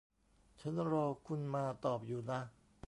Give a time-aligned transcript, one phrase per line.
[0.61, 2.39] ฉันรอคุณมาตอบอยู่นะ